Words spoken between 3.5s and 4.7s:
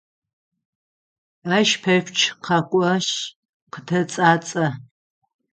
къытэцӏацӏэ.